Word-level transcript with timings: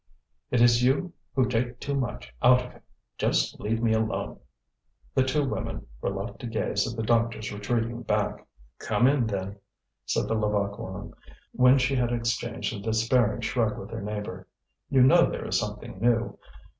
"It 0.49 0.61
is 0.61 0.81
you 0.83 1.13
who 1.35 1.45
take 1.47 1.79
too 1.79 1.93
much 1.93 2.33
out 2.41 2.65
of 2.65 2.71
him. 2.71 2.81
Just 3.19 3.59
leave 3.59 3.83
me 3.83 3.93
alone!" 3.93 4.39
The 5.13 5.21
two 5.21 5.47
women 5.47 5.85
were 6.01 6.09
left 6.09 6.39
to 6.39 6.47
gaze 6.47 6.91
at 6.91 6.97
the 6.97 7.03
doctor's 7.03 7.53
retreating 7.53 8.01
back. 8.01 8.47
"Come 8.79 9.05
in, 9.05 9.27
then," 9.27 9.59
said 10.07 10.27
the 10.27 10.33
Levaque 10.33 10.79
woman, 10.79 11.13
when 11.51 11.77
she 11.77 11.93
had 11.95 12.11
exchanged 12.11 12.73
a 12.73 12.79
despairing 12.79 13.41
shrug 13.41 13.77
with 13.77 13.91
her 13.91 14.01
neighbour. 14.01 14.47
"You 14.89 15.03
know, 15.03 15.29
there 15.29 15.45
is 15.45 15.59
something 15.59 15.99
new. 15.99 16.39